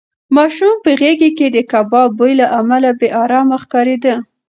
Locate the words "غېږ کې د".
0.99-1.57